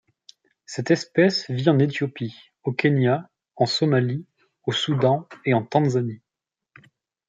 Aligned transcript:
Cette 0.65 0.89
espèce 0.89 1.47
vit 1.51 1.69
en 1.69 1.77
Éthiopie, 1.77 2.33
au 2.63 2.73
Kenya, 2.73 3.29
en 3.55 3.67
Somalie, 3.67 4.25
au 4.65 4.71
Soudan 4.71 5.27
et 5.45 5.53
en 5.53 5.61
Tanzanie. 5.63 6.23